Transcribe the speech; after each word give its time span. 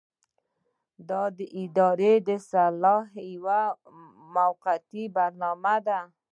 دا 1.09 1.23
د 1.37 1.39
ادارې 1.61 2.13
د 2.27 2.29
اصلاح 2.39 3.05
یوه 3.33 3.61
موقته 4.35 5.03
برنامه 5.17 5.75
ده. 5.87 5.99